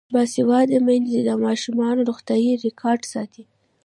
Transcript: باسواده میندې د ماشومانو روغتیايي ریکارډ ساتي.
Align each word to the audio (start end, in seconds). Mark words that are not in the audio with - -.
باسواده 0.13 0.77
میندې 0.87 1.19
د 1.21 1.29
ماشومانو 1.45 2.07
روغتیايي 2.09 2.53
ریکارډ 2.65 3.01
ساتي. 3.13 3.43